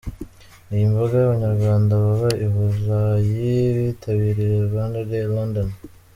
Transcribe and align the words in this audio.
Iyi 0.73 0.85
mbaga 0.91 1.15
y'Abanyarwanda 1.19 1.93
baba 2.03 2.29
i 2.45 2.47
Burayi 2.53 3.49
bitabiriye 3.77 4.55
Rwanda 4.67 4.97
Day 5.09 5.25
London. 5.35 5.69